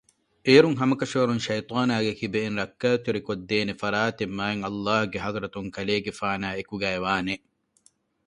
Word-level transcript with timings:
އޭރުން 0.45 0.77
ހަމަކަށަވަރުން 0.81 1.43
ޝައިޠާނާގެ 1.45 2.11
ކިބައިން 2.19 2.57
ރައްކާތެރިކޮށްދޭނެ 2.61 3.73
ފަރާތެއް 3.81 4.33
މާތްﷲގެ 4.39 5.17
ޙަޟްރަތުން 5.25 5.69
ކަލޭގެފާނާއި 5.75 6.55
އެކުގައިވާނެ 6.57 7.33